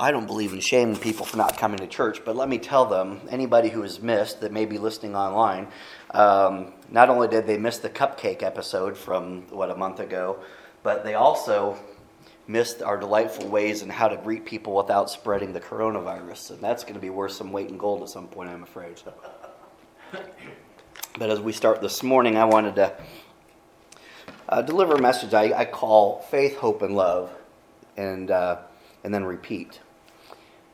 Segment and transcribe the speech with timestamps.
[0.00, 2.86] I don't believe in shaming people for not coming to church, but let me tell
[2.86, 5.66] them, anybody who has missed that may be listening online,
[6.12, 10.38] um, not only did they miss the cupcake episode from, what, a month ago,
[10.84, 11.76] but they also
[12.46, 16.52] missed our delightful ways and how to greet people without spreading the coronavirus.
[16.52, 18.98] And that's going to be worth some weight in gold at some point, I'm afraid.
[19.00, 19.12] So.
[21.18, 22.94] But as we start this morning, I wanted to
[24.48, 27.32] uh, deliver a message I, I, call Faith, Hope, and Love,
[27.96, 28.58] and, uh,
[29.02, 29.80] and then repeat.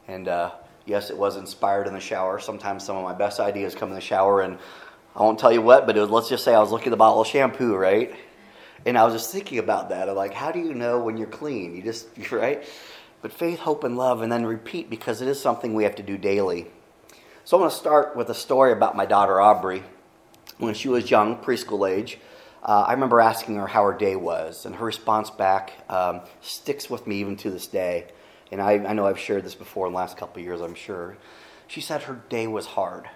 [0.09, 0.53] And uh,
[0.87, 2.39] yes, it was inspired in the shower.
[2.39, 4.59] Sometimes some of my best ideas come in the shower, and
[5.17, 6.97] I won't tell you what, but was, let's just say I was looking at the
[6.97, 8.15] bottle of shampoo, right?
[8.85, 10.09] And I was just thinking about that.
[10.09, 11.75] I'm like, how do you know when you're clean?
[11.75, 12.65] You just, right?
[13.23, 16.03] But faith, hope, and love, and then repeat because it is something we have to
[16.03, 16.67] do daily.
[17.45, 19.83] So I want to start with a story about my daughter Aubrey.
[20.59, 22.19] When she was young, preschool age,
[22.63, 26.89] uh, I remember asking her how her day was, and her response back um, sticks
[26.89, 28.07] with me even to this day
[28.55, 31.17] and I, I know I've shared this before in the last couple years, I'm sure.
[31.67, 33.11] She said her day was hard.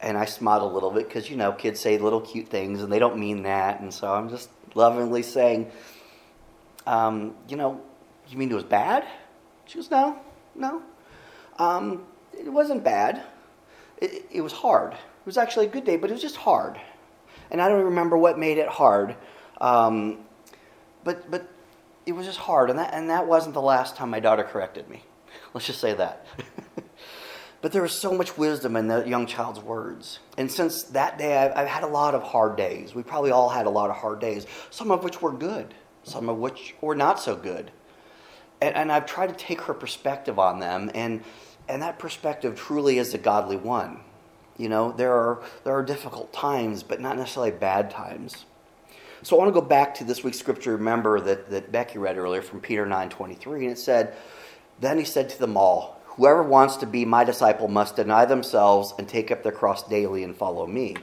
[0.00, 2.92] And I smiled a little bit because, you know, kids say little cute things and
[2.92, 3.80] they don't mean that.
[3.80, 5.70] And so I'm just lovingly saying,
[6.84, 7.80] um, you know,
[8.28, 9.06] you mean it was bad?
[9.66, 10.18] She goes, no,
[10.56, 10.82] no.
[11.60, 12.04] Um,
[12.36, 13.22] it wasn't bad.
[13.98, 14.94] It, it was hard.
[14.94, 16.76] It was actually a good day, but it was just hard.
[17.52, 19.14] And I don't remember what made it hard.
[19.60, 20.24] Um,
[21.04, 21.48] but, but
[22.06, 24.88] it was just hard, and that, and that wasn't the last time my daughter corrected
[24.88, 25.04] me.
[25.54, 26.26] Let's just say that.
[27.62, 30.18] but there was so much wisdom in the young child's words.
[30.36, 32.94] And since that day, I've, I've, had a lot of hard days.
[32.94, 36.28] We probably all had a lot of hard days, some of which were good, some
[36.28, 37.70] of which were not so good.
[38.60, 41.22] And, and I've tried to take her perspective on them, and,
[41.68, 44.00] and that perspective truly is a godly one.
[44.58, 48.44] You know, there are, there are difficult times, but not necessarily bad times.
[49.24, 52.18] So I want to go back to this week's scripture, remember, that, that Becky read
[52.18, 54.14] earlier from Peter 9.23, and it said,
[54.80, 58.92] Then he said to them all, Whoever wants to be my disciple must deny themselves
[58.98, 60.96] and take up their cross daily and follow me.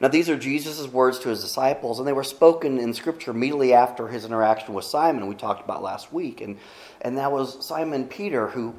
[0.00, 3.74] Now, these are Jesus' words to his disciples, and they were spoken in Scripture immediately
[3.74, 6.40] after his interaction with Simon, we talked about last week.
[6.40, 6.56] And,
[7.02, 8.74] and that was Simon Peter who,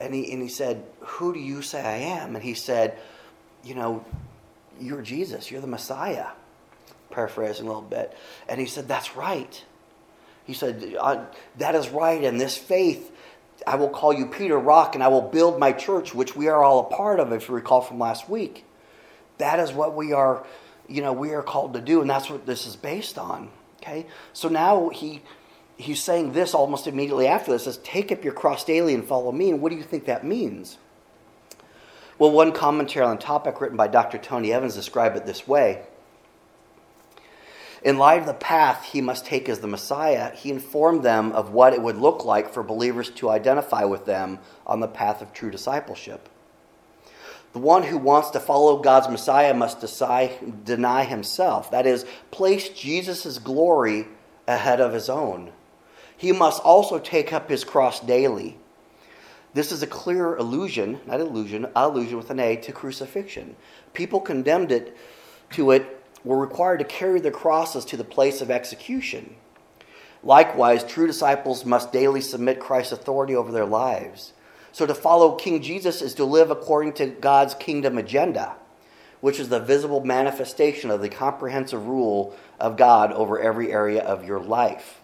[0.00, 2.36] and he, and he said, Who do you say I am?
[2.36, 2.96] And he said,
[3.64, 4.04] You know,
[4.80, 6.28] you're Jesus, you're the Messiah
[7.14, 8.16] paraphrasing a little bit.
[8.48, 9.64] And he said, That's right.
[10.44, 10.96] He said,
[11.58, 12.22] That is right.
[12.22, 13.12] And this faith,
[13.66, 16.62] I will call you Peter Rock, and I will build my church, which we are
[16.62, 18.64] all a part of, if you recall from last week.
[19.38, 20.46] That is what we are,
[20.88, 23.50] you know, we are called to do, and that's what this is based on.
[23.82, 24.06] Okay?
[24.32, 25.22] So now he
[25.76, 29.32] he's saying this almost immediately after this says, Take up your cross daily and follow
[29.32, 29.50] me.
[29.50, 30.78] And what do you think that means?
[32.18, 34.18] Well, one commentary on the topic written by Dr.
[34.18, 35.82] Tony Evans described it this way.
[37.84, 41.52] In light of the path he must take as the Messiah, he informed them of
[41.52, 45.34] what it would look like for believers to identify with them on the path of
[45.34, 46.30] true discipleship.
[47.52, 49.84] The one who wants to follow God's Messiah must
[50.64, 51.70] deny himself.
[51.70, 54.08] That is, place Jesus' glory
[54.48, 55.52] ahead of his own.
[56.16, 58.56] He must also take up his cross daily.
[59.52, 63.56] This is a clear allusion, not illusion, allusion with an A, to crucifixion.
[63.92, 64.96] People condemned it
[65.50, 69.36] to it were required to carry their crosses to the place of execution.
[70.22, 74.32] Likewise, true disciples must daily submit Christ's authority over their lives.
[74.72, 78.56] So to follow King Jesus is to live according to God's kingdom agenda,
[79.20, 84.24] which is the visible manifestation of the comprehensive rule of God over every area of
[84.24, 85.00] your life.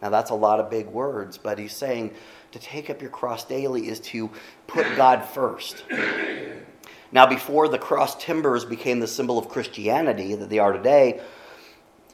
[0.00, 2.14] Now, that's a lot of big words, but he's saying
[2.52, 4.30] to take up your cross daily is to
[4.66, 5.84] put God first.
[7.10, 11.20] Now, before the cross timbers became the symbol of Christianity that they are today,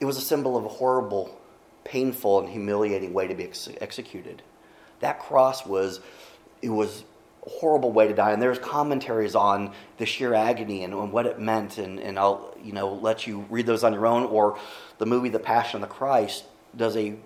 [0.00, 1.41] it was a symbol of a horrible,
[1.84, 4.43] painful, and humiliating way to be ex- executed.
[5.00, 6.00] That cross was,
[6.62, 7.04] it was
[7.44, 8.33] a horrible way to die.
[8.33, 11.78] And there's commentaries on the sheer agony and, and what it meant.
[11.78, 14.25] And, and I'll, you know, let you read those on your own.
[14.25, 14.59] Or
[14.99, 16.44] the movie The Passion of the Christ
[16.77, 17.16] does a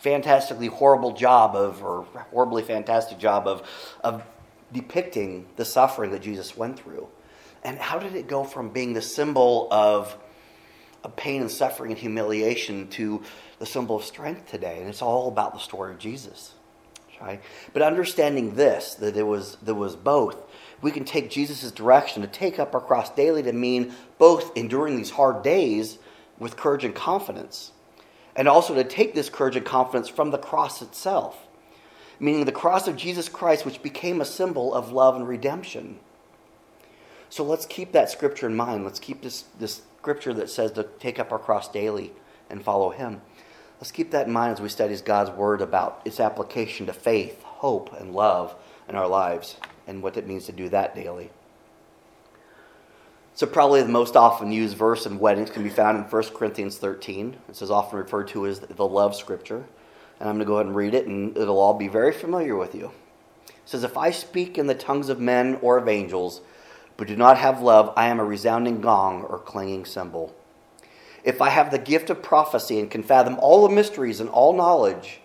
[0.00, 3.66] fantastically horrible job of, or horribly fantastic job of,
[4.02, 4.22] of
[4.72, 7.08] depicting the suffering that Jesus went through.
[7.64, 10.16] And how did it go from being the symbol of,
[11.16, 13.22] pain and suffering and humiliation to
[13.58, 14.78] the symbol of strength today?
[14.80, 16.54] And it's all about the story of Jesus.
[17.20, 17.40] Right?
[17.72, 20.36] But understanding this, that it was there was both,
[20.82, 24.96] we can take Jesus' direction to take up our cross daily to mean both enduring
[24.96, 25.98] these hard days
[26.38, 27.72] with courage and confidence,
[28.36, 31.46] and also to take this courage and confidence from the cross itself
[32.20, 35.98] meaning the cross of Jesus Christ, which became a symbol of love and redemption.
[37.34, 38.84] So let's keep that scripture in mind.
[38.84, 42.12] Let's keep this, this scripture that says to take up our cross daily
[42.48, 43.22] and follow Him.
[43.80, 47.42] Let's keep that in mind as we study God's Word about its application to faith,
[47.42, 48.54] hope, and love
[48.88, 49.56] in our lives
[49.88, 51.32] and what it means to do that daily.
[53.34, 56.78] So, probably the most often used verse in weddings can be found in 1 Corinthians
[56.78, 57.36] 13.
[57.48, 59.64] This is often referred to as the love scripture.
[60.20, 62.54] And I'm going to go ahead and read it, and it'll all be very familiar
[62.54, 62.92] with you.
[63.48, 66.40] It says, If I speak in the tongues of men or of angels,
[66.96, 70.34] but do not have love, I am a resounding gong or clanging cymbal.
[71.24, 74.52] If I have the gift of prophecy and can fathom all the mysteries and all
[74.52, 75.20] knowledge,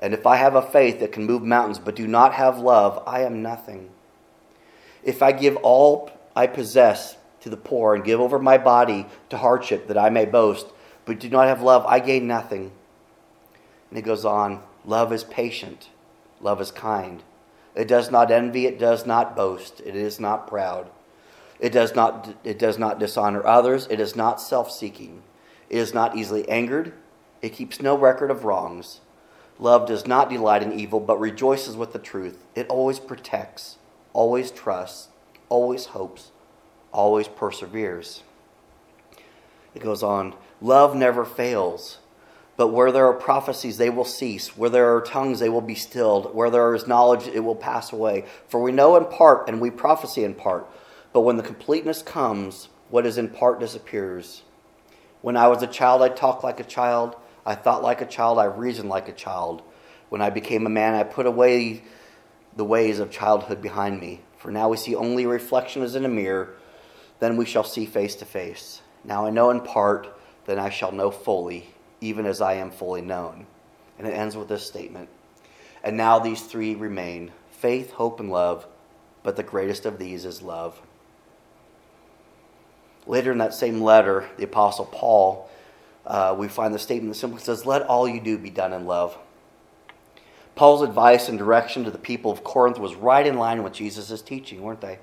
[0.00, 3.02] and if I have a faith that can move mountains but do not have love,
[3.06, 3.90] I am nothing.
[5.02, 9.38] If I give all I possess to the poor and give over my body to
[9.38, 10.66] hardship that I may boast,
[11.04, 12.72] but do not have love, I gain nothing.
[13.90, 15.88] And it goes on love is patient,
[16.40, 17.22] love is kind.
[17.74, 20.90] It does not envy, it does not boast, it is not proud.
[21.60, 25.22] It does not, it does not dishonor others, it is not self seeking.
[25.68, 26.94] It is not easily angered,
[27.42, 29.00] it keeps no record of wrongs.
[29.58, 32.44] Love does not delight in evil, but rejoices with the truth.
[32.54, 33.76] It always protects,
[34.12, 35.08] always trusts,
[35.48, 36.30] always hopes
[36.92, 38.22] always perseveres.
[39.74, 41.98] It goes on Love never fails.
[42.56, 44.56] But where there are prophecies, they will cease.
[44.56, 46.34] Where there are tongues, they will be stilled.
[46.34, 48.24] Where there is knowledge, it will pass away.
[48.48, 50.66] For we know in part, and we prophesy in part.
[51.12, 54.42] But when the completeness comes, what is in part disappears.
[55.20, 57.16] When I was a child, I talked like a child.
[57.44, 58.38] I thought like a child.
[58.38, 59.62] I reasoned like a child.
[60.08, 61.82] When I became a man, I put away
[62.56, 64.20] the ways of childhood behind me.
[64.36, 66.56] For now we see only a reflection as in a mirror
[67.20, 68.82] then we shall see face to face.
[69.04, 73.02] Now I know in part, then I shall know fully, even as I am fully
[73.02, 73.46] known.
[73.98, 75.08] And it ends with this statement
[75.82, 78.66] And now these three remain faith, hope, and love,
[79.22, 80.80] but the greatest of these is love.
[83.08, 85.48] Later in that same letter, the Apostle Paul,
[86.06, 88.86] uh, we find the statement that simply says, Let all you do be done in
[88.86, 89.16] love.
[90.54, 94.20] Paul's advice and direction to the people of Corinth was right in line with Jesus'
[94.20, 94.98] teaching, weren't they?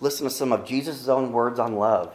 [0.00, 2.14] Listen to some of Jesus' own words on love.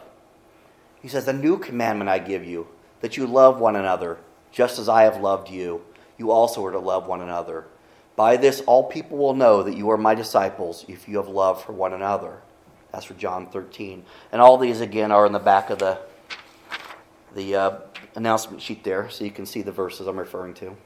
[1.00, 2.66] He says, A new commandment I give you,
[3.00, 4.18] that you love one another,
[4.50, 5.82] just as I have loved you.
[6.18, 7.66] You also are to love one another.
[8.16, 11.64] By this, all people will know that you are my disciples if you have love
[11.64, 12.42] for one another.
[12.92, 14.04] That's for John 13.
[14.32, 15.98] And all these, again, are in the back of the,
[17.34, 17.78] the uh,
[18.14, 20.76] announcement sheet there, so you can see the verses I'm referring to.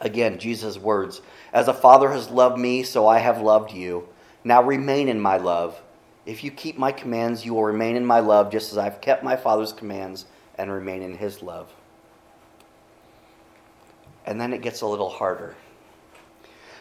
[0.00, 1.20] Again, Jesus' words
[1.52, 4.08] As a father has loved me, so I have loved you.
[4.44, 5.80] Now remain in my love.
[6.24, 9.24] If you keep my commands, you will remain in my love, just as I've kept
[9.24, 10.26] my Father's commands
[10.56, 11.72] and remain in his love.
[14.26, 15.56] And then it gets a little harder.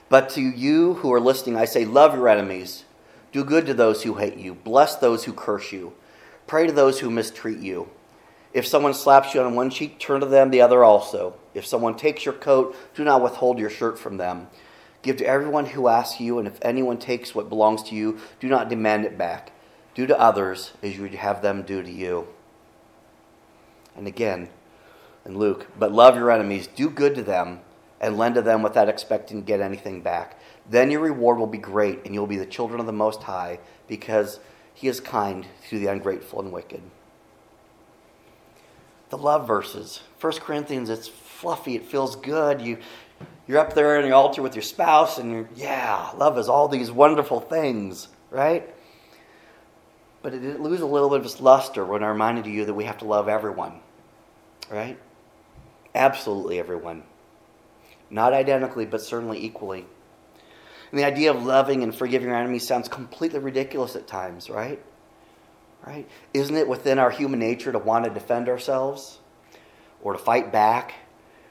[0.09, 2.83] But to you who are listening, I say, love your enemies.
[3.31, 4.55] Do good to those who hate you.
[4.55, 5.93] Bless those who curse you.
[6.47, 7.89] Pray to those who mistreat you.
[8.53, 11.35] If someone slaps you on one cheek, turn to them the other also.
[11.53, 14.47] If someone takes your coat, do not withhold your shirt from them.
[15.01, 18.47] Give to everyone who asks you, and if anyone takes what belongs to you, do
[18.47, 19.51] not demand it back.
[19.93, 22.27] Do to others as you would have them do to you.
[23.95, 24.49] And again,
[25.25, 27.59] in Luke, but love your enemies, do good to them,
[27.99, 30.39] and lend to them without expecting to get anything back.
[30.69, 33.59] Then your reward will be great, and you'll be the children of the Most High,
[33.87, 34.39] because
[34.73, 36.81] He is kind to the ungrateful and wicked.
[39.09, 40.01] The love verses.
[40.19, 42.61] 1 Corinthians, it's fluffy, it feels good.
[42.61, 42.77] You
[43.47, 46.67] you're up there on the altar with your spouse, and you're, yeah, love is all
[46.67, 48.69] these wonderful things, right?
[50.21, 52.73] But it, it loses a little bit of its luster when I reminded you that
[52.73, 53.79] we have to love everyone,
[54.69, 54.99] right?
[55.95, 57.03] Absolutely everyone.
[58.09, 59.85] Not identically, but certainly equally.
[60.91, 64.81] And the idea of loving and forgiving our enemies sounds completely ridiculous at times, right?
[65.85, 66.07] Right?
[66.33, 69.19] Isn't it within our human nature to want to defend ourselves
[70.01, 70.93] or to fight back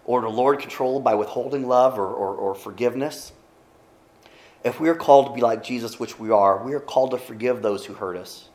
[0.06, 3.32] or to Lord control by withholding love or, or, or forgiveness.
[4.64, 7.18] If we are called to be like Jesus, which we are, we are called to
[7.18, 8.48] forgive those who hurt us.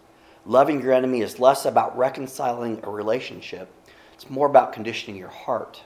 [0.46, 3.70] Loving your enemy is less about reconciling a relationship,
[4.14, 5.84] it's more about conditioning your heart.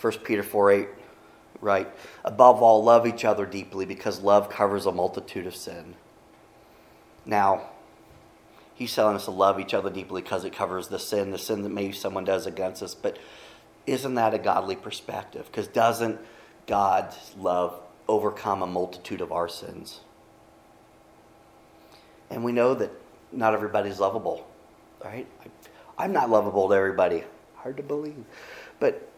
[0.00, 0.88] 1 Peter 4 8,
[1.60, 1.88] right?
[2.24, 5.94] Above all, love each other deeply because love covers a multitude of sin.
[7.26, 7.70] Now,
[8.74, 11.62] He's telling us to love each other deeply because it covers the sin, the sin
[11.62, 12.94] that maybe someone does against us.
[12.94, 13.18] But
[13.86, 15.44] isn't that a godly perspective?
[15.46, 16.18] Because doesn't
[16.66, 17.78] God's love
[18.08, 20.00] overcome a multitude of our sins?
[22.30, 22.90] And we know that
[23.32, 24.48] not everybody's lovable,
[25.04, 25.26] right?
[25.98, 27.24] I'm not lovable to everybody.
[27.56, 28.24] Hard to believe.
[28.78, 29.09] But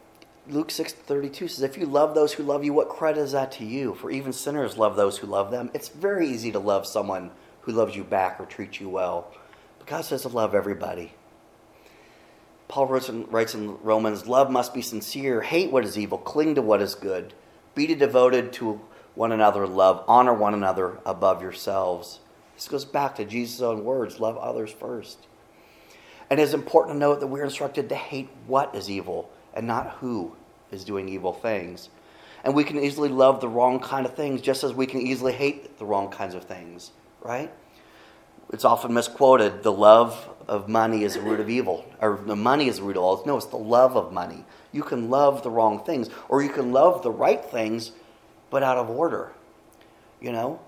[0.48, 3.64] Luke 6:32 says if you love those who love you what credit is that to
[3.64, 3.94] you?
[3.94, 5.70] For even sinners love those who love them.
[5.72, 7.30] It's very easy to love someone
[7.60, 9.32] who loves you back or treats you well.
[9.78, 11.14] But God says to love everybody.
[12.66, 16.56] Paul writes in, writes in Romans, love must be sincere, hate what is evil, cling
[16.56, 17.34] to what is good,
[17.76, 18.80] be devoted to
[19.14, 19.66] one another.
[19.66, 22.18] Love, honor one another above yourselves.
[22.56, 25.18] This goes back to Jesus' own words love others first.
[26.30, 29.96] And it's important to note that we're instructed to hate what is evil and not
[30.00, 30.34] who
[30.70, 31.90] is doing evil things.
[32.44, 35.32] And we can easily love the wrong kind of things just as we can easily
[35.32, 36.90] hate the wrong kinds of things,
[37.22, 37.52] right?
[38.52, 42.68] It's often misquoted the love of money is the root of evil, or the money
[42.68, 43.22] is the root of all.
[43.24, 44.44] No, it's the love of money.
[44.72, 47.92] You can love the wrong things, or you can love the right things,
[48.50, 49.32] but out of order.
[50.20, 50.60] You know?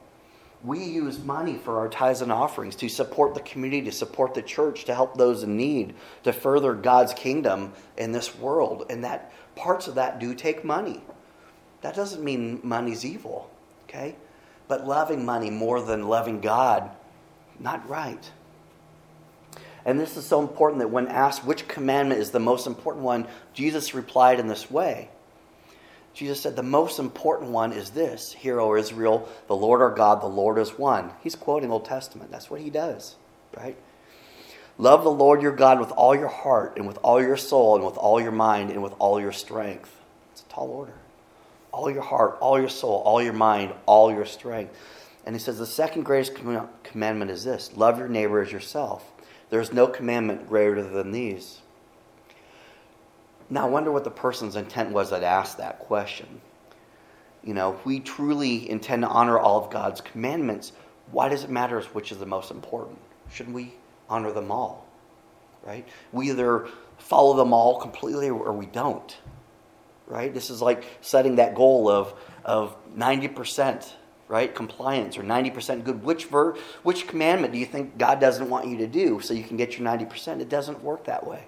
[0.65, 4.41] We use money for our tithes and offerings to support the community, to support the
[4.41, 8.87] church, to help those in need, to further God's kingdom in this world.
[8.89, 11.03] And that parts of that do take money.
[11.83, 13.51] That doesn't mean money's evil,
[13.85, 14.17] okay?
[14.67, 16.91] But loving money more than loving God,
[17.61, 18.31] not right.
[19.85, 23.27] And this is so important that when asked which commandment is the most important one,
[23.53, 25.11] Jesus replied in this way.
[26.15, 30.23] Jesus said, The most important one is this Hear, O Israel, the Lord our God,
[30.23, 31.11] the Lord is one.
[31.23, 32.31] He's quoting Old Testament.
[32.31, 33.17] That's what he does,
[33.57, 33.77] right?
[34.79, 37.85] Love the Lord your God with all your heart, and with all your soul, and
[37.85, 39.95] with all your mind, and with all your strength.
[40.33, 40.95] It's a tall order.
[41.73, 44.77] All your heart, all your soul, all your mind, all your strength.
[45.27, 46.35] And he says, The second greatest
[46.85, 49.05] commandment is this love your neighbor as yourself.
[49.51, 51.61] There's no commandment greater than these.
[53.55, 56.41] Now, I wonder what the person's intent was that asked that question.
[57.45, 60.73] You know, if we truly intend to honor all of God's commandments,
[61.13, 62.99] why does it matter which is the most important?
[63.31, 63.75] Shouldn't we
[64.11, 64.89] honor them all?
[65.63, 65.87] Right?
[66.11, 66.67] We either
[66.99, 69.17] follow them all completely or we don't.
[70.09, 70.35] Right?
[70.35, 72.13] This is like setting that goal of,
[72.45, 73.89] of 90%
[74.27, 78.67] right compliance or 90% good which ver- which commandment do you think god doesn't want
[78.67, 81.45] you to do so you can get your 90% it doesn't work that way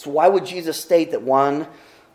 [0.00, 1.66] so why would Jesus state that one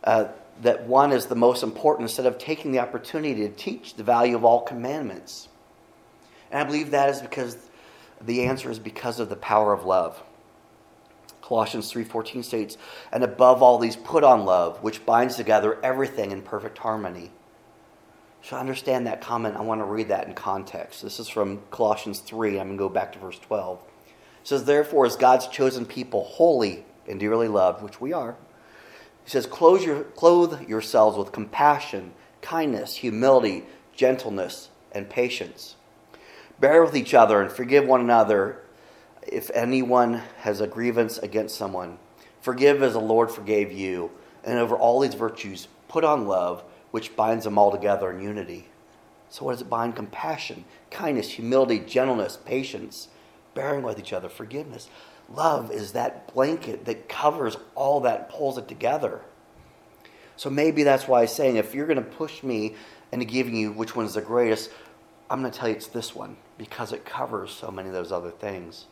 [0.02, 0.26] uh,
[0.62, 4.34] that one is the most important instead of taking the opportunity to teach the value
[4.34, 5.48] of all commandments?
[6.50, 7.56] And I believe that is because
[8.20, 10.20] the answer is because of the power of love.
[11.42, 12.76] Colossians 3:14 states,
[13.12, 17.30] "And above all these put on love, which binds together everything in perfect harmony."
[18.42, 19.56] So understand that comment.
[19.56, 21.02] I want to read that in context.
[21.02, 22.58] This is from Colossians 3.
[22.58, 23.78] I'm going to go back to verse 12.
[23.78, 28.36] It says, Therefore, as God's chosen people, holy and dearly loved, which we are,
[29.24, 35.74] he says, clothe, your, clothe yourselves with compassion, kindness, humility, gentleness, and patience.
[36.60, 38.62] Bear with each other and forgive one another
[39.22, 41.98] if anyone has a grievance against someone.
[42.40, 44.12] Forgive as the Lord forgave you.
[44.44, 48.68] And over all these virtues, put on love, which binds them all together in unity.
[49.28, 49.96] So, what does it bind?
[49.96, 53.08] Compassion, kindness, humility, gentleness, patience,
[53.54, 54.88] bearing with each other, forgiveness.
[55.32, 59.22] Love is that blanket that covers all that, pulls it together.
[60.36, 62.74] So maybe that's why I'm saying if you're going to push me
[63.10, 64.70] into giving you which one is the greatest,
[65.28, 68.12] I'm going to tell you it's this one because it covers so many of those
[68.12, 68.86] other things.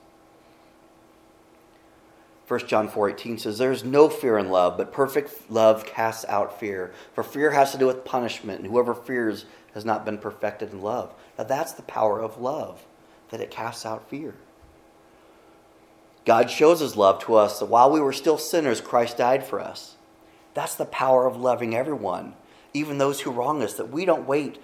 [2.47, 6.93] 1 John 4:18 says there's no fear in love, but perfect love casts out fear.
[7.15, 10.83] For fear has to do with punishment, and whoever fears has not been perfected in
[10.83, 11.15] love.
[11.39, 12.85] Now that's the power of love,
[13.31, 14.35] that it casts out fear.
[16.25, 19.61] God shows his love to us that while we were still sinners, Christ died for
[19.61, 19.97] us.
[20.55, 22.35] That's the power of loving everyone,
[22.73, 24.59] even those who wrong us, that we don't wait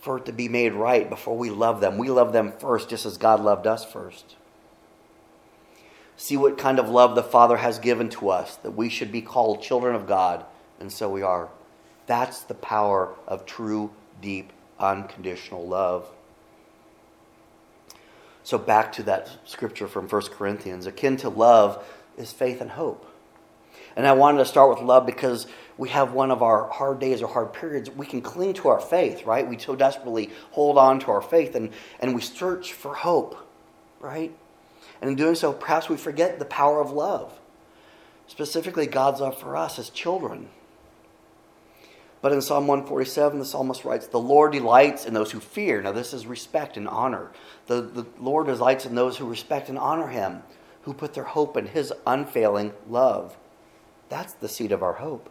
[0.00, 1.98] for it to be made right before we love them.
[1.98, 4.36] We love them first, just as God loved us first.
[6.16, 9.20] See what kind of love the Father has given to us, that we should be
[9.20, 10.44] called children of God,
[10.80, 11.50] and so we are.
[12.06, 13.90] That's the power of true,
[14.22, 16.08] deep, unconditional love.
[18.46, 21.84] So, back to that scripture from 1 Corinthians akin to love
[22.16, 23.04] is faith and hope.
[23.96, 27.22] And I wanted to start with love because we have one of our hard days
[27.22, 27.90] or hard periods.
[27.90, 29.48] We can cling to our faith, right?
[29.48, 33.36] We so desperately hold on to our faith and, and we search for hope,
[33.98, 34.32] right?
[35.00, 37.36] And in doing so, perhaps we forget the power of love,
[38.28, 40.50] specifically God's love for us as children.
[42.26, 45.80] But in Psalm 147, the psalmist writes, The Lord delights in those who fear.
[45.80, 47.30] Now, this is respect and honor.
[47.68, 50.42] The, the Lord delights in those who respect and honor him,
[50.82, 53.36] who put their hope in his unfailing love.
[54.08, 55.30] That's the seed of our hope.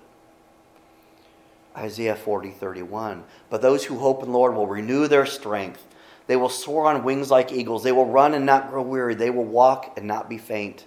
[1.76, 3.26] Isaiah 40, 31.
[3.50, 5.86] But those who hope in the Lord will renew their strength.
[6.28, 7.84] They will soar on wings like eagles.
[7.84, 9.16] They will run and not grow weary.
[9.16, 10.86] They will walk and not be faint.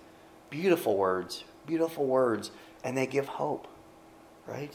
[0.49, 2.50] Beautiful words, beautiful words.
[2.83, 3.69] And they give hope,
[4.47, 4.73] right?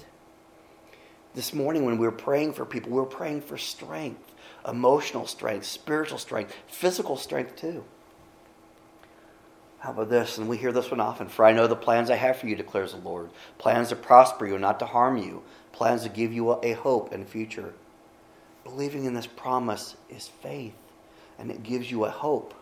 [1.36, 4.34] This morning, when we were praying for people, we were praying for strength
[4.68, 7.84] emotional strength, spiritual strength, physical strength too.
[9.80, 10.38] How about this?
[10.38, 11.28] And we hear this one often.
[11.28, 13.30] For I know the plans I have for you, declares the Lord.
[13.58, 15.44] Plans to prosper you, not to harm you.
[15.74, 17.74] Plans to give you a hope and future.
[18.63, 20.75] Believing in this promise is faith,
[21.38, 22.54] and it gives you a hope.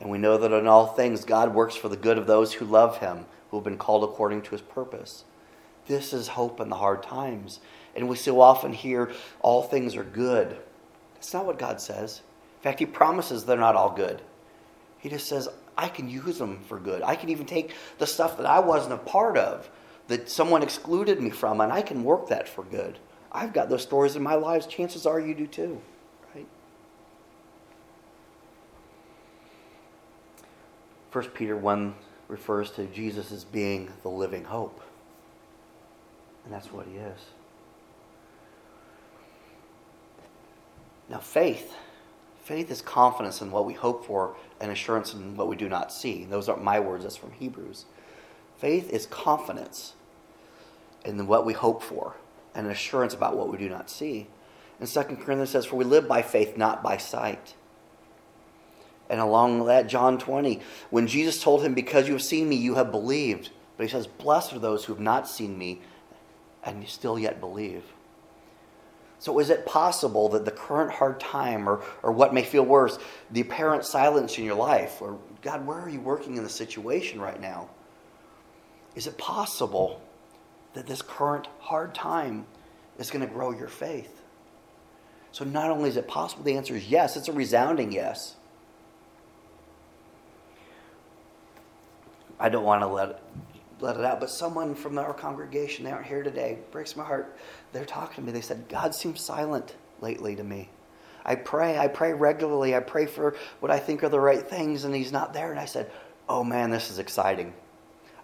[0.00, 2.64] And we know that in all things God works for the good of those who
[2.64, 5.24] love him, who have been called according to his purpose.
[5.86, 7.60] This is hope in the hard times.
[7.94, 10.56] And we so often hear all things are good.
[11.14, 12.20] That's not what God says.
[12.58, 14.22] In fact, he promises they're not all good.
[14.98, 17.02] He just says, I can use them for good.
[17.02, 19.70] I can even take the stuff that I wasn't a part of,
[20.08, 22.98] that someone excluded me from, and I can work that for good.
[23.30, 24.66] I've got those stories in my lives.
[24.66, 25.80] Chances are you do too,
[26.34, 26.46] right?
[31.10, 31.94] First Peter 1
[32.28, 34.80] refers to Jesus as being the living hope.
[36.46, 37.20] And that's what he is.
[41.10, 41.76] Now, faith
[42.46, 45.92] Faith is confidence in what we hope for and assurance in what we do not
[45.92, 46.24] see.
[46.26, 47.86] Those aren't my words, that's from Hebrews.
[48.56, 49.94] Faith is confidence
[51.04, 52.14] in what we hope for
[52.54, 54.28] and assurance about what we do not see.
[54.78, 57.54] And 2 Corinthians says, For we live by faith, not by sight.
[59.10, 60.60] And along that, John 20,
[60.90, 63.50] when Jesus told him, Because you have seen me, you have believed.
[63.76, 65.80] But he says, Blessed are those who have not seen me
[66.66, 67.84] and you still yet believe.
[69.18, 72.98] So, is it possible that the current hard time, or, or what may feel worse,
[73.30, 77.20] the apparent silence in your life, or God, where are you working in the situation
[77.20, 77.70] right now?
[78.94, 80.02] Is it possible
[80.74, 82.46] that this current hard time
[82.98, 84.22] is going to grow your faith?
[85.32, 88.34] So, not only is it possible, the answer is yes, it's a resounding yes.
[92.38, 93.22] I don't want to let
[93.80, 94.20] let it out.
[94.20, 97.36] But someone from our congregation, they aren't here today, breaks my heart.
[97.72, 98.32] They're talking to me.
[98.32, 100.70] They said, God seems silent lately to me.
[101.24, 102.74] I pray, I pray regularly.
[102.74, 105.50] I pray for what I think are the right things, and He's not there.
[105.50, 105.90] And I said,
[106.28, 107.52] Oh man, this is exciting.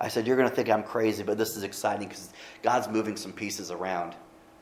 [0.01, 2.31] I said, You're going to think I'm crazy, but this is exciting because
[2.63, 4.15] God's moving some pieces around.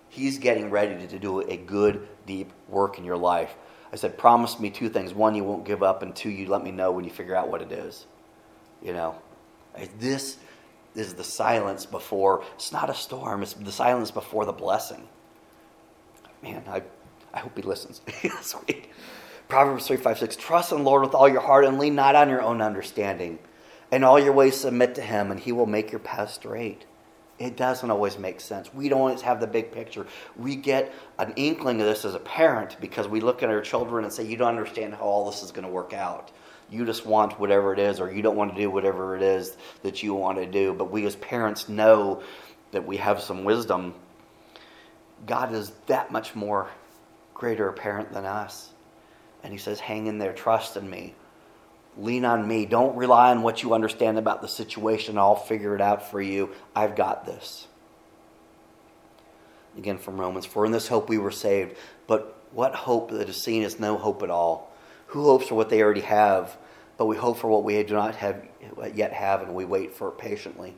[0.09, 3.55] He's getting ready to do a good, deep work in your life.
[3.93, 5.13] I said, Promise me two things.
[5.13, 7.51] One, you won't give up, and two, you let me know when you figure out
[7.51, 8.07] what it is.
[8.83, 9.17] You know,
[9.99, 10.39] this
[10.95, 15.09] is the silence before, it's not a storm, it's the silence before the blessing.
[16.43, 16.83] Man, I,
[17.33, 18.01] I hope he listens.
[19.49, 22.15] Proverbs 3 5 6 Trust in the Lord with all your heart and lean not
[22.15, 23.39] on your own understanding.
[23.93, 26.85] In all your ways submit to him, and he will make your path straight.
[27.41, 28.73] It doesn't always make sense.
[28.73, 30.07] We don't always have the big picture.
[30.37, 34.05] We get an inkling of this as a parent because we look at our children
[34.05, 36.31] and say, You don't understand how all this is going to work out
[36.71, 39.57] you just want whatever it is, or you don't want to do whatever it is
[39.83, 40.73] that you want to do.
[40.73, 42.23] But we as parents know
[42.71, 43.95] that we have some wisdom.
[45.27, 46.69] God is that much more
[47.35, 48.71] greater a parent than us.
[49.43, 51.15] And He says, Hang in there, trust in me.
[51.99, 52.67] Lean on me.
[52.67, 55.19] Don't rely on what you understand about the situation.
[55.19, 56.51] I'll figure it out for you.
[56.75, 57.67] I've got this.
[59.77, 60.47] Again from Romans.
[60.47, 61.77] For in this hope we were saved.
[62.07, 64.70] But what hope that is seen is no hope at all.
[65.11, 66.57] Who hopes for what they already have?
[66.97, 68.47] But we hope for what we do not have
[68.95, 70.75] yet have, and we wait for it patiently.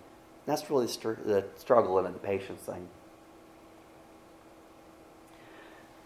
[0.46, 2.88] That's really the struggle and the patience thing.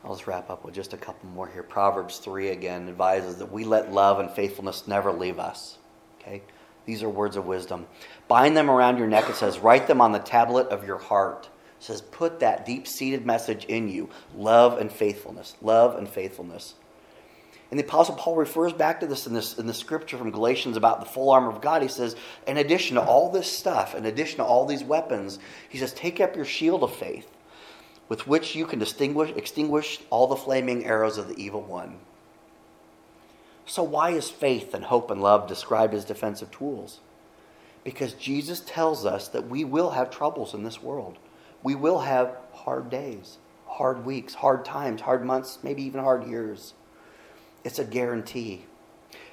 [0.04, 1.62] I'll just wrap up with just a couple more here.
[1.62, 5.78] Proverbs 3 again advises that we let love and faithfulness never leave us.
[6.20, 6.42] Okay?
[6.84, 7.86] These are words of wisdom.
[8.28, 9.58] Bind them around your neck, it says.
[9.58, 11.48] Write them on the tablet of your heart.
[11.78, 15.56] It says, put that deep seated message in you love and faithfulness.
[15.60, 16.74] Love and faithfulness.
[17.70, 20.76] And the Apostle Paul refers back to this in, this in the scripture from Galatians
[20.76, 21.82] about the full armor of God.
[21.82, 22.14] He says,
[22.46, 26.20] in addition to all this stuff, in addition to all these weapons, he says, take
[26.20, 27.28] up your shield of faith,
[28.08, 31.98] with which you can distinguish, extinguish all the flaming arrows of the evil one.
[33.68, 37.00] So, why is faith and hope and love described as defensive tools?
[37.82, 41.18] Because Jesus tells us that we will have troubles in this world.
[41.64, 46.74] We will have hard days, hard weeks, hard times, hard months, maybe even hard years.
[47.66, 48.64] It's a guarantee.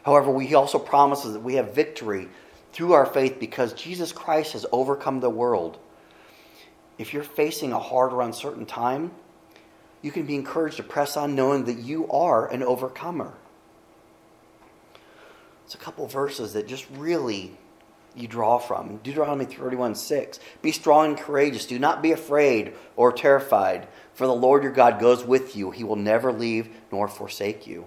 [0.02, 2.30] However, he also promises that we have victory
[2.72, 5.78] through our faith because Jesus Christ has overcome the world.
[6.98, 9.12] If you're facing a hard or uncertain time,
[10.02, 13.34] you can be encouraged to press on knowing that you are an overcomer.
[15.66, 17.56] It's a couple verses that just really
[18.16, 18.98] you draw from.
[19.04, 20.40] Deuteronomy 31 6.
[20.64, 21.68] Be strong and courageous.
[21.68, 25.70] Do not be afraid or terrified, for the Lord your God goes with you.
[25.70, 27.86] He will never leave nor forsake you.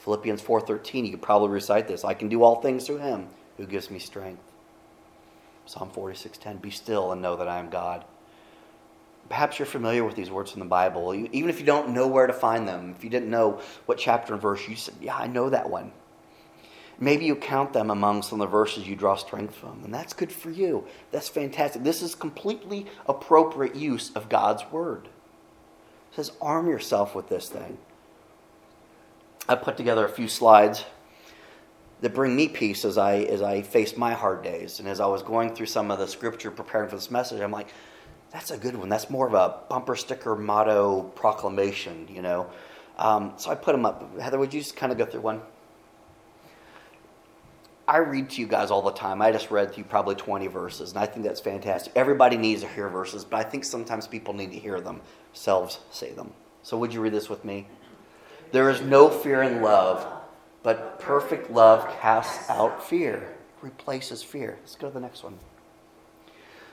[0.00, 2.04] Philippians 4:13, you could probably recite this.
[2.04, 4.42] I can do all things through him who gives me strength.
[5.66, 8.04] Psalm 46:10, be still and know that I am God.
[9.28, 11.14] Perhaps you're familiar with these words in the Bible.
[11.14, 14.32] Even if you don't know where to find them, if you didn't know what chapter
[14.32, 15.92] and verse, you said, "Yeah, I know that one."
[17.02, 20.12] Maybe you count them among some of the verses you draw strength from, and that's
[20.12, 20.84] good for you.
[21.12, 21.82] That's fantastic.
[21.82, 25.06] This is completely appropriate use of God's word.
[25.06, 27.78] It says, arm yourself with this thing.
[29.50, 30.84] I put together a few slides
[32.02, 34.78] that bring me peace as I as I face my hard days.
[34.78, 37.50] And as I was going through some of the scripture preparing for this message, I'm
[37.50, 37.66] like,
[38.30, 38.88] that's a good one.
[38.88, 42.48] That's more of a bumper sticker motto proclamation, you know.
[42.96, 44.20] Um, so I put them up.
[44.20, 45.40] Heather, would you just kind of go through one?
[47.88, 49.20] I read to you guys all the time.
[49.20, 51.92] I just read to you probably 20 verses, and I think that's fantastic.
[51.96, 56.12] Everybody needs to hear verses, but I think sometimes people need to hear themselves say
[56.12, 56.34] them.
[56.62, 57.66] So would you read this with me?
[58.52, 60.06] There is no fear in love,
[60.62, 64.58] but perfect love casts out fear, replaces fear.
[64.60, 65.38] Let's go to the next one.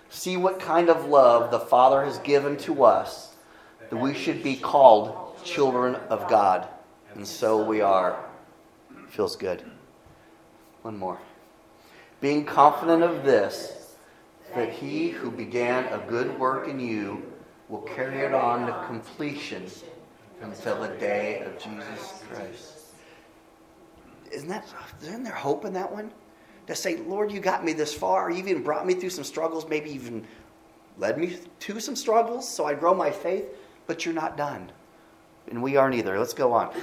[0.10, 3.36] See what kind of love the Father has given to us
[3.90, 6.68] that we should be called children of God.
[7.14, 8.24] And so we are.
[9.10, 9.64] Feels good.
[10.82, 11.20] One more.
[12.22, 13.96] Being confident of this,
[14.56, 17.32] that he who began a good work in you
[17.70, 19.68] will carry it on to completion
[20.42, 22.74] until the day of Jesus Christ.
[24.32, 24.68] Isn't that
[25.02, 26.12] isn't there hope in that one?
[26.68, 28.30] To say, Lord, you got me this far.
[28.30, 30.28] You even brought me through some struggles, maybe even
[30.98, 33.46] led me to some struggles, so I grow my faith,
[33.86, 34.72] but you're not done.
[35.50, 36.20] And we aren't either.
[36.20, 36.76] Let's go on.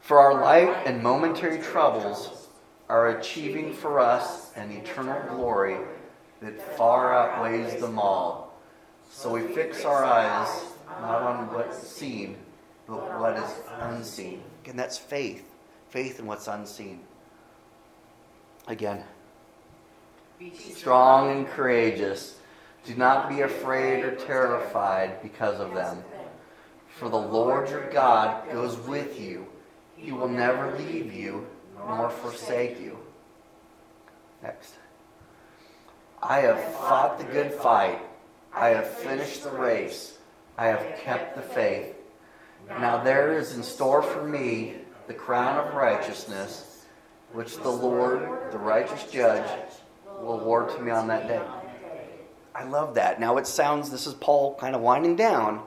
[0.00, 2.48] For our light and momentary troubles
[2.88, 5.76] are achieving for us an eternal glory
[6.40, 8.58] that far outweighs them all.
[9.10, 10.64] So we fix our eyes
[11.00, 12.36] not on what's seen,
[12.86, 14.42] but what is unseen.
[14.66, 15.44] And that's faith.
[15.88, 17.00] Faith in what's unseen.
[18.66, 19.02] Again,
[20.38, 22.38] be strong and courageous.
[22.84, 26.02] Do not be afraid or terrified because of them.
[26.96, 29.46] For the Lord your God goes with you.
[29.96, 32.98] He will never leave you nor forsake you.
[34.42, 34.74] Next.
[36.22, 38.00] I have fought the good fight.
[38.54, 40.18] I have finished the race.
[40.58, 41.94] I have kept the faith.
[42.68, 46.86] Now there is in store for me the crown of righteousness,
[47.32, 49.48] which the Lord, the righteous judge,
[50.20, 51.40] will award to me on that day.
[52.54, 53.20] I love that.
[53.20, 55.62] Now it sounds this is Paul kind of winding down,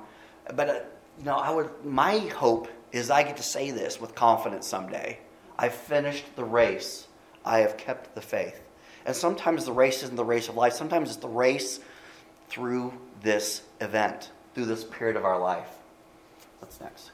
[0.53, 0.79] but uh,
[1.17, 5.19] you know, I would my hope is I get to say this with confidence someday.
[5.57, 7.07] I've finished the race.
[7.45, 8.61] I have kept the faith.
[9.05, 10.73] And sometimes the race isn't the race of life.
[10.73, 11.79] Sometimes it's the race
[12.49, 15.69] through this event, through this period of our life.
[16.59, 17.11] What's next?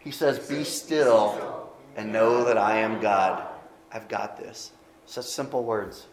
[0.00, 3.46] He says, Be still and know that I am God.
[3.92, 4.72] I've got this.
[5.06, 6.06] Such simple words.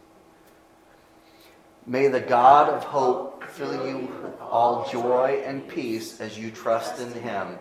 [1.88, 7.02] May the God of hope fill you with all joy and peace as you trust
[7.02, 7.58] in him,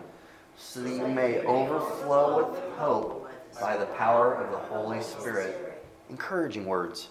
[0.57, 5.83] so that you may overflow with hope by the power of the Holy Spirit.
[6.09, 6.99] Encouraging words.
[6.99, 7.07] Is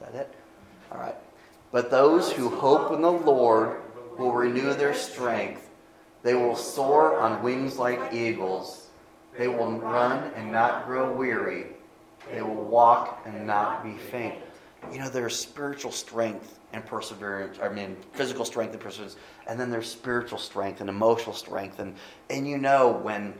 [0.00, 0.34] that it?
[0.90, 1.14] All right.
[1.70, 3.80] But those who hope in the Lord
[4.18, 5.70] will renew their strength.
[6.22, 8.88] They will soar on wings like eagles.
[9.36, 11.66] They will run and not grow weary.
[12.32, 14.34] They will walk and not be faint.
[14.90, 17.58] You know, there's spiritual strength and perseverance.
[17.62, 21.78] I mean, physical strength and perseverance, and then there's spiritual strength and emotional strength.
[21.78, 21.94] And
[22.30, 23.34] and you know when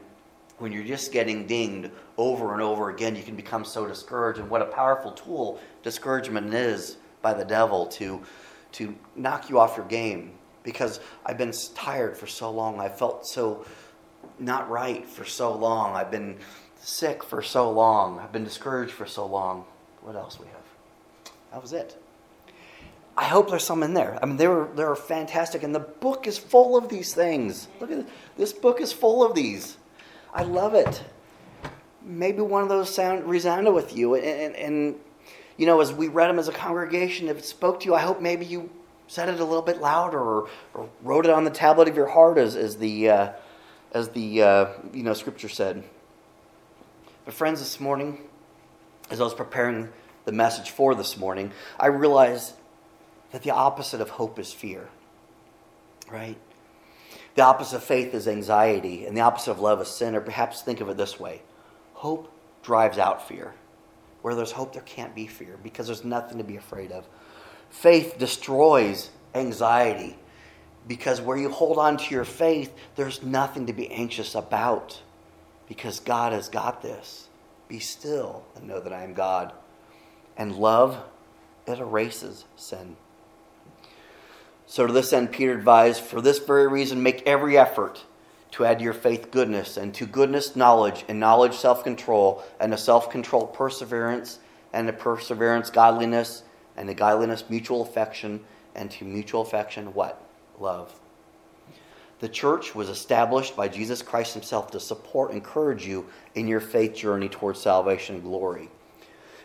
[0.59, 4.39] when you're just getting dinged over and over again, you can become so discouraged.
[4.39, 8.23] And what a powerful tool discouragement is by the devil to
[8.73, 10.33] to knock you off your game
[10.67, 12.79] because I've been tired for so long.
[12.79, 13.65] I felt so
[14.39, 15.97] not right for so long.
[15.97, 16.37] I've been
[16.79, 18.19] sick for so long.
[18.19, 19.65] I've been discouraged for so long.
[20.03, 21.33] What else we have?
[21.53, 21.97] That was it.
[23.17, 24.19] I hope there's some in there.
[24.23, 27.69] I mean, they were they were fantastic, and the book is full of these things.
[27.81, 28.53] Look at this.
[28.53, 29.79] book is full of these.
[30.35, 31.03] I love it.
[32.03, 34.95] Maybe one of those sound resounded with you, and, and, and
[35.57, 38.01] you know, as we read them as a congregation, if it spoke to you, I
[38.01, 38.69] hope maybe you
[39.07, 42.09] said it a little bit louder or, or wrote it on the tablet of your
[42.09, 43.33] heart as, as the, uh,
[43.93, 45.85] as the uh, you know, scripture said.
[47.25, 48.21] But friends, this morning,
[49.11, 49.89] as I was preparing
[50.25, 52.55] the message for this morning, I realized
[53.33, 54.89] that the opposite of hope is fear,
[56.11, 56.37] right?
[57.35, 60.63] The opposite of faith is anxiety, and the opposite of love is sin, or perhaps
[60.63, 61.43] think of it this way
[61.95, 62.31] hope
[62.63, 63.55] drives out fear.
[64.23, 67.07] Where there's hope, there can't be fear because there's nothing to be afraid of.
[67.77, 70.17] Faith destroys anxiety
[70.89, 75.03] because where you hold on to your faith, there's nothing to be anxious about
[75.69, 77.29] because God has got this.
[77.69, 79.53] Be still and know that I am God.
[80.39, 81.05] And love,
[81.67, 82.97] it erases sin.
[84.67, 88.07] So, to this end, Peter advised, for this very reason, make every effort
[88.53, 92.73] to add to your faith goodness, and to goodness knowledge, and knowledge self control, and
[92.73, 94.39] to self control perseverance,
[94.73, 96.43] and to perseverance godliness,
[96.77, 98.41] and to godliness mutual affection,
[98.75, 100.21] and to mutual affection what?
[100.59, 100.99] Love.
[102.19, 106.95] The church was established by Jesus Christ Himself to support encourage you in your faith
[106.95, 108.71] journey towards salvation and glory.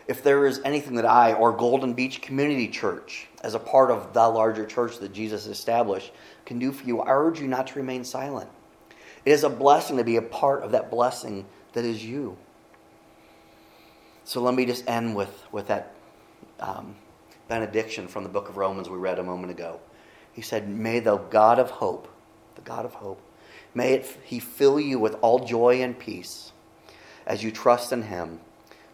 [0.08, 4.12] If there is anything that I or Golden Beach Community Church, as a part of
[4.12, 6.12] the larger church that Jesus established,
[6.44, 8.50] can do for you, I urge you not to remain silent.
[9.24, 12.36] It is a blessing to be a part of that blessing that is you.
[14.24, 15.94] So let me just end with, with that
[16.58, 16.96] um,
[17.52, 19.78] benediction from the book of Romans we read a moment ago.
[20.32, 22.08] He said, May the God of hope,
[22.54, 23.20] the God of hope,
[23.74, 26.52] may it, he fill you with all joy and peace
[27.26, 28.40] as you trust in him,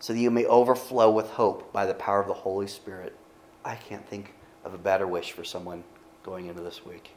[0.00, 3.14] so that you may overflow with hope by the power of the Holy Spirit.
[3.64, 5.84] I can't think of a better wish for someone
[6.24, 7.12] going into this week.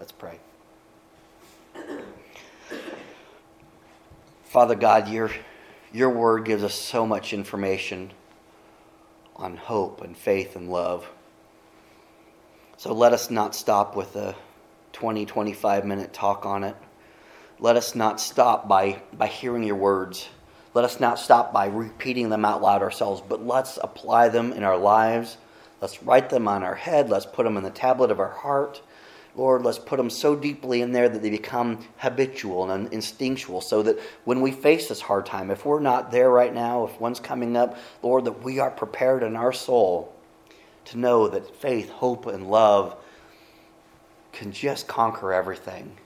[0.00, 0.40] Let's pray.
[4.46, 5.30] Father God, your,
[5.92, 8.10] your word gives us so much information
[9.36, 11.08] on hope and faith and love.
[12.76, 14.34] So let us not stop with a
[14.92, 16.76] 20, 25 minute talk on it.
[17.58, 20.28] Let us not stop by, by hearing your words.
[20.74, 24.64] Let us not stop by repeating them out loud ourselves, but let's apply them in
[24.64, 25.36] our lives.
[25.80, 27.10] Let's write them on our head.
[27.10, 28.80] Let's put them in the tablet of our heart.
[29.34, 33.82] Lord, let's put them so deeply in there that they become habitual and instinctual so
[33.82, 37.20] that when we face this hard time, if we're not there right now, if one's
[37.20, 40.14] coming up, Lord, that we are prepared in our soul
[40.86, 42.96] to know that faith, hope, and love
[44.32, 45.96] can just conquer everything.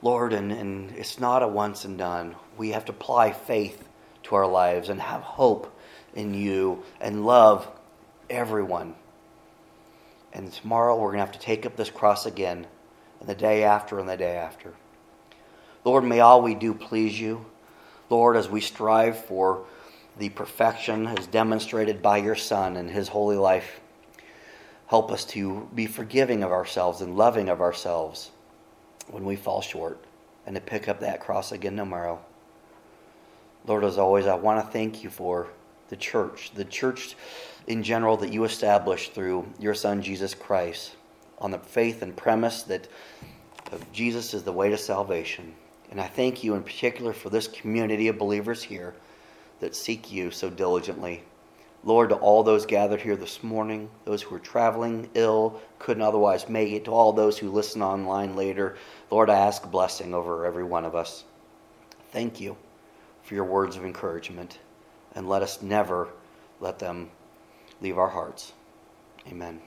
[0.00, 2.36] Lord, and, and it's not a once and done.
[2.56, 3.86] We have to apply faith
[4.24, 5.76] to our lives and have hope
[6.14, 7.70] in you and love
[8.30, 8.94] everyone
[10.32, 12.66] and tomorrow we're going to have to take up this cross again,
[13.20, 14.74] and the day after, and the day after.
[15.84, 17.46] Lord, may all we do please you.
[18.08, 19.64] Lord, as we strive for
[20.18, 23.80] the perfection as demonstrated by your Son and his holy life,
[24.88, 28.30] help us to be forgiving of ourselves and loving of ourselves
[29.08, 30.04] when we fall short,
[30.46, 32.20] and to pick up that cross again tomorrow.
[33.66, 35.48] Lord, as always, I want to thank you for
[35.90, 37.16] the church, the church
[37.66, 40.96] in general that you established through your Son, Jesus Christ,
[41.38, 42.88] on the faith and premise that
[43.92, 45.54] Jesus is the way to salvation.
[45.90, 48.94] And I thank you in particular for this community of believers here
[49.58, 51.24] that seek you so diligently.
[51.82, 56.48] Lord, to all those gathered here this morning, those who are traveling ill, couldn't otherwise
[56.48, 58.76] make it, to all those who listen online later,
[59.10, 61.24] Lord, I ask blessing over every one of us.
[62.12, 62.56] Thank you
[63.22, 64.58] for your words of encouragement,
[65.14, 66.08] and let us never
[66.60, 67.10] let them
[67.80, 68.52] leave our hearts.
[69.26, 69.60] Amen.